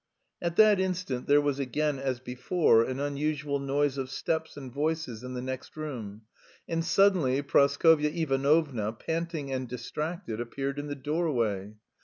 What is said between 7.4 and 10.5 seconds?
Praskovya Ivanovna, panting and "distracted,"